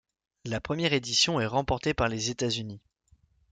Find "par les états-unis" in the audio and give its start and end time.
1.93-2.81